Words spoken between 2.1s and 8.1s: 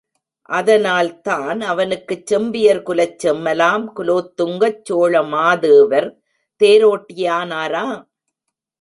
செம்பியர்குலச் செம்மலாம் குலோத்துங்கச் சோழமாதேவர் தேரோட்டியானாரா?